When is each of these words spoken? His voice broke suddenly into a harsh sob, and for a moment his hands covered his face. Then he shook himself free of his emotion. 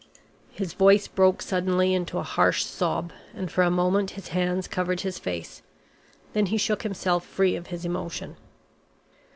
His 0.51 0.73
voice 0.73 1.07
broke 1.07 1.43
suddenly 1.43 1.93
into 1.93 2.17
a 2.17 2.23
harsh 2.23 2.63
sob, 2.63 3.13
and 3.35 3.51
for 3.51 3.61
a 3.61 3.69
moment 3.69 4.09
his 4.17 4.29
hands 4.29 4.67
covered 4.67 5.01
his 5.01 5.19
face. 5.19 5.61
Then 6.33 6.47
he 6.47 6.57
shook 6.57 6.81
himself 6.81 7.23
free 7.23 7.55
of 7.55 7.67
his 7.67 7.85
emotion. 7.85 8.35